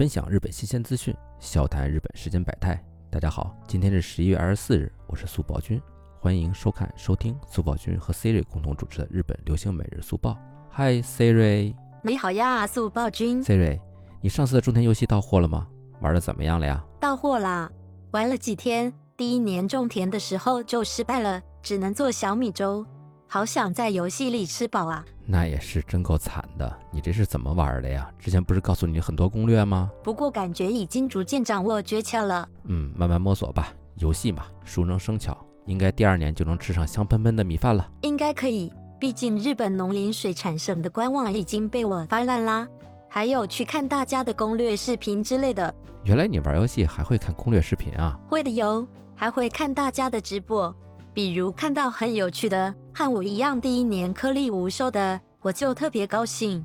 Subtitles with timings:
[0.00, 2.82] 分享日本新鲜资讯，笑谈日本世间百态。
[3.10, 5.78] 大家好，今天是十一月二十四日，我是速报君，
[6.18, 10.38] 欢迎收看收听速报君和 Siri 共同主持的日本流行每日速报。
[10.70, 11.74] 嗨，Siri。
[12.02, 13.44] 你好呀，速报君。
[13.44, 13.78] Siri，
[14.22, 15.68] 你上次的种田游戏到货了吗？
[16.00, 16.82] 玩的怎么样了呀？
[16.98, 17.70] 到货啦，
[18.12, 22.86] 玩了几天，第一年种田的时候就失败了，只能做小米粥。
[23.32, 25.04] 好想在游戏里吃饱啊！
[25.24, 26.76] 那也是真够惨的。
[26.90, 28.10] 你这是怎么玩的呀？
[28.18, 29.88] 之前不是告诉你很多攻略吗？
[30.02, 32.48] 不过感觉已经逐渐掌握诀窍了。
[32.64, 33.72] 嗯，慢慢摸索吧。
[33.98, 37.88] 游戏嘛，熟能生巧，应该第二年就能吃上香喷喷的米饭了。
[38.00, 42.66] 应该可以，毕竟日本农林水产省的官网已经被我翻烂啦。
[43.08, 45.72] 还有去看大家的攻略视频之类的。
[46.02, 48.18] 原来你玩游戏还会看攻略视频啊？
[48.28, 48.84] 会的哟，
[49.14, 50.74] 还会看大家的直播。
[51.12, 56.62] 比如看到很有趣的，和我一样第一年颗粒无收的，我就特别高兴。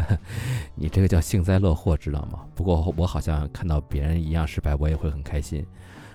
[0.74, 2.38] 你这个叫幸灾乐祸，知道吗？
[2.54, 5.62] 不过我好像看到别人一样失败，我也会很开心。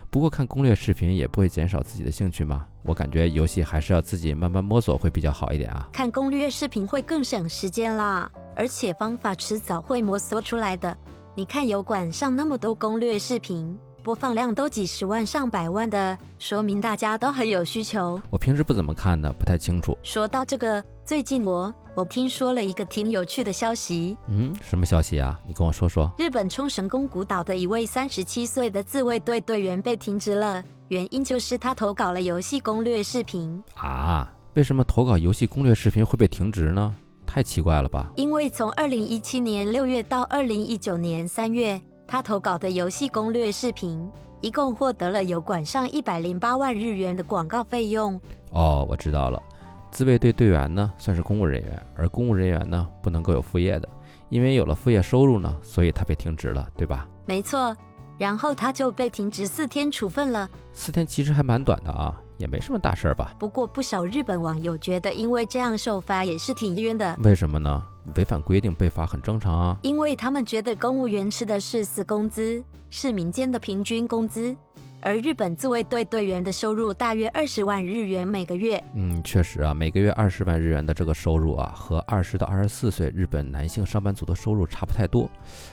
[0.10, 2.66] 不过看攻略视频也不会减少自己的兴趣吗？
[2.82, 5.88] 我感觉游戏还是要自己慢慢摸索会比较好一点啊。
[5.94, 10.98] 看攻略视频会更省时间啦，而且方法迟早会摸索出来的。
[11.36, 13.78] 你看油管上那么多攻略视频。
[14.04, 18.22] 播放量都几十万上百万的，说明大家都很有需求。
[18.30, 19.98] 我平时不怎么看的，不太清楚。
[20.04, 24.18] 说到这个，最近我我听说了一个挺有趣的消息。
[24.28, 25.40] 嗯，什么消息啊？
[25.48, 26.12] 你跟我说说。
[26.18, 33.64] 日本冲绳宫古岛的一位三十七岁的自卫队队员被停职了，原因就是他投稿了游戏攻略视频。
[33.76, 34.30] 啊？
[34.56, 36.94] 为什么投稿游戏攻略视频会被停职呢？
[37.26, 38.12] 太奇怪了吧？
[38.18, 41.82] 因为从二零一七年六月到二零一九年三月。
[42.14, 44.08] 他投稿的游戏攻略视频，
[44.40, 48.22] 一共获得了有管上一百零八万日元的广告费用。
[48.52, 49.42] 哦，我知道了。
[49.90, 53.90] 自卫队队员呢，算是公务人员，而公务人员呢，不能够有副业的，
[54.30, 57.08] 因为有了副业收入呢，所以他被停职了，对吧？
[57.26, 57.76] 没错。
[58.20, 60.48] 然后他就被停职四天处分了。
[60.72, 62.16] 四天其实还蛮短的啊。
[62.38, 63.34] 也没什么大事儿吧。
[63.40, 67.18] 不过不少日本网友觉得，因为这样受罚也是挺冤的。
[67.24, 67.84] 为什么呢？
[68.16, 69.78] 违反规定被罚很正常啊。
[69.82, 74.56] 因为他们觉得公务员吃的是死工资，是民间的平均工资，
[75.02, 78.84] 而日本自卫队队员的收入大约二十万日元每个月。
[78.96, 85.30] 嗯，确实啊，每个月二十万日元的这个收入啊，和二十到二十四岁日本男性上班族的收入差不太多。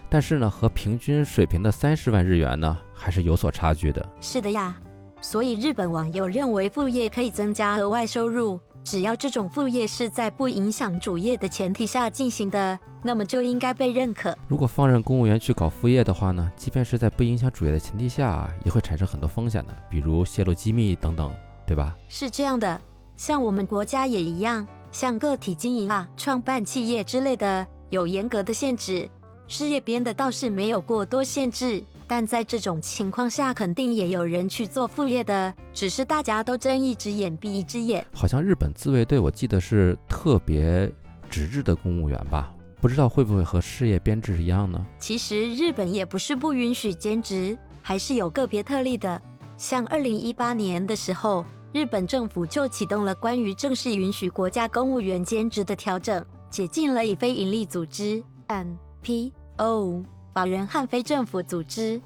[0.09, 4.07] 但是呢，和平均水平的三十万日元呢，还是有所差距的。
[4.21, 4.77] 是的呀。
[5.23, 14.37] 所以日本网友认为副业可以增加额外收入，只要这种副业是在不影响主业的前提下进行的，那么就应该被认可。
[14.49, 21.33] 如果放任公务员去搞副业的话呢，即便是在不影响主业的前提下，也会产生很多风险的，比如泄露机密等等，
[21.67, 21.97] 对吧？
[22.09, 22.81] 是这样的，
[23.17, 29.09] 像我们国家也一样，像个体经营啊、创办企业之类的，有严格的限制。
[29.47, 31.85] 事业编的倒是没有过多限制。
[32.11, 38.05] 但在这种情况下，肯定也有人去做副业的，只是大家都睁一只眼闭一只眼。
[38.13, 40.91] 好像日本自卫队，我记得是特别
[41.31, 42.53] 纸质的公务员吧？
[42.81, 44.85] 不知道会不会和事业编制一样呢？
[44.99, 49.23] 其实日本也不是不允许兼职，还是有个别特例的。
[49.57, 60.03] 像二零一八年的时候，日本政府就启动了关于正式允许国家公务员兼职的调整，解禁了以非营利组织 NPO。
[60.33, 62.01] 法人和非政府组织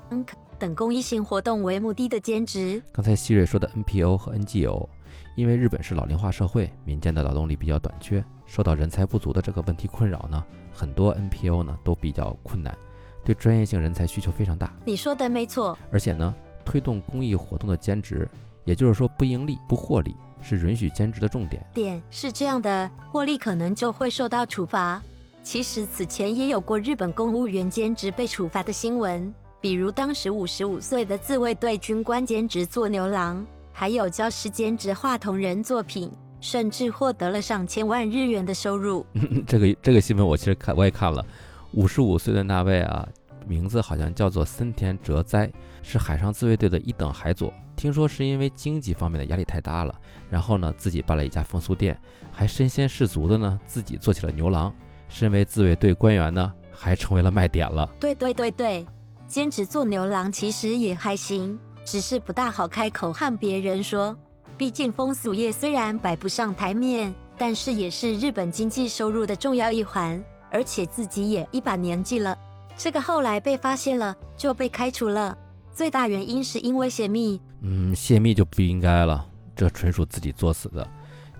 [0.58, 2.82] 等公益性活动为目的的兼职。
[2.92, 4.88] 刚才希瑞说的 NPO 和 NGO，
[5.36, 10.42] 因为日本是老龄化社会，民间的劳动力比较短缺，受到人才不足的这个问题困扰呢，
[10.72, 12.74] 很多 NPO 呢都比较困难，
[13.24, 14.72] 对专业性人才需求非常大。
[14.86, 15.76] 你说的没错。
[15.92, 18.26] 而且呢，推动公益活动的兼职，
[18.64, 21.62] 也就是说不盈利、不获利，是允许兼职的重点。
[21.74, 25.02] 点是这样的，获利可能就会受到处罚。
[25.44, 36.10] 其实此前也有过日本公务员兼职被处罚的新闻，比如当时五十五岁的自卫队军官兼职做牛郎，还有教师兼职画同人作品，
[36.40, 39.04] 甚至获得了上千万日元的收入。
[39.46, 41.24] 这个这个新闻我其实看我也看了，
[41.72, 43.06] 五十五岁的那位啊，
[43.46, 45.52] 名字好像叫做森田哲哉，
[45.82, 47.52] 是海上自卫队的一等海佐。
[47.76, 49.94] 听说是因为经济方面的压力太大了，
[50.30, 52.00] 然后呢自己办了一家风俗店，
[52.32, 54.74] 还身先士卒的呢自己做起了牛郎。
[55.14, 57.88] 身为自卫队官员呢，还成为了卖点了。
[58.00, 58.84] 对对对对，
[59.28, 64.16] 兼职做牛郎其实也还行，只是不大好开口和别人说。
[64.58, 70.20] 毕竟风俗业虽然摆不上台面，但是也是日本经济收入的重要一环。
[70.50, 72.36] 而且自己也一把年纪了，
[72.76, 75.38] 这个后来被发现了，就被开除了。
[75.72, 77.40] 最大原因是因为泄密。
[77.60, 79.24] 嗯，泄密就不应该了，
[79.54, 80.84] 这纯属自己作死的。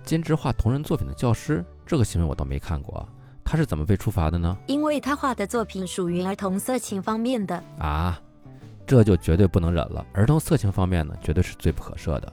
[0.05, 3.09] 兼职画同人作品的教师，这个新闻我倒没看过。
[3.45, 4.57] 他是怎么被处罚的呢？
[4.67, 7.63] 因为他画的作品属于儿童色情方面的。
[7.79, 8.19] 啊，
[8.87, 10.05] 这就绝对不能忍了。
[10.13, 12.33] 儿童色情方面呢，绝对是罪不可赦的。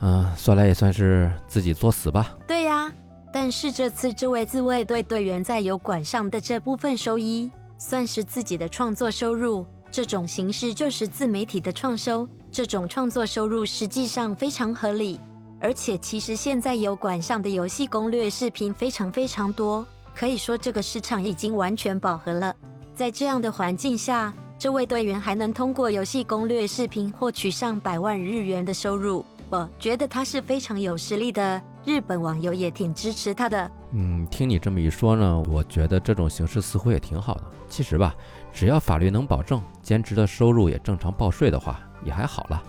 [0.00, 2.36] 嗯，算来也算是自己作死吧。
[2.46, 2.92] 对呀，
[3.32, 9.64] 但是这次这位自卫队队员在油管上的这部分收益，算是自己的创作收入。
[9.90, 15.20] 这种形式就是自媒体的创收，这种创作收入实际上非常合理。
[15.60, 22.54] 而且其实现在油管上的游戏攻略视频非常非常多，可以说这个市场已经完全饱和了。
[22.94, 31.60] 在这样的环境下，这位队员还能通过游戏攻略视频获取上百万日元的收入，我觉得他是非常有实力的。
[31.84, 33.70] 日本网友也挺支持他的。
[33.92, 37.44] 嗯，听你这么一说呢，我觉得这种形式似乎也挺好的。
[37.68, 38.14] 其实吧。
[38.54, 42.62] 只要法律能保证兼职的收入也正常报税的话，也还好了。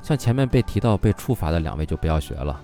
[0.00, 2.58] 像前面被提到被处罚的两位就不要学了。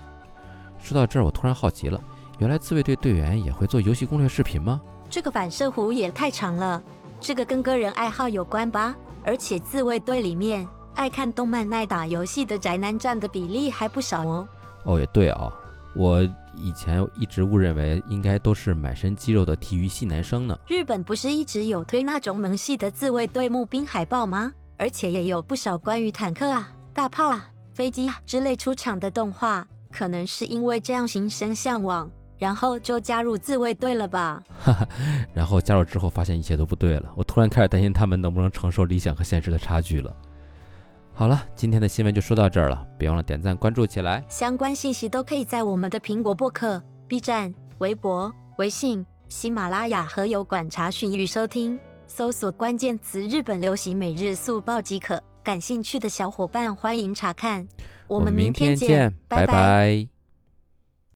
[0.79, 2.03] 说到这儿，我突然好奇了，
[2.43, 4.81] 原来自卫队队员也会做游戏攻略视频吗？
[5.09, 6.83] 这个反射弧也太长了，
[7.21, 8.97] 这个跟个人爱好有关吧？
[9.25, 10.67] 而且自卫队里面
[10.97, 14.49] 爱看动漫、爱打游戏的宅男占的比例还不少哦。
[14.83, 15.53] 哦，也对啊，
[15.95, 16.29] 我。
[16.55, 20.59] 以前一直误认为应该都是满身肌肉的体育系男生呢。
[20.69, 24.53] 日本不是一直有推那种萌系的自卫队募兵海报吗？
[24.77, 29.67] 而且也有不少关于坦克啊、大炮啊、飞机啊之类出场的动画。
[29.91, 32.11] 可能是因为这样心生向往，
[32.43, 34.43] 然后就加入自卫队了吧？
[34.65, 34.89] 哈哈，
[35.33, 37.09] 然后加入之后发现一切都不对了。
[37.15, 40.13] 我突然开始担心他们能不能承受理想和现实的差距了。
[41.15, 44.25] 好了，今天的新闻就说到这儿了，别忘了点赞关注起来。
[44.29, 51.79] 相关信息都可以在我们的苹果播客、B 站、微博、微信、喜马拉雅和油管查询与收听，
[52.09, 55.23] 搜索关键词“日本流行每日速报”即可。
[55.45, 57.69] 感兴趣的小伙伴欢迎查看。
[58.09, 60.12] 我们明天见，拜拜。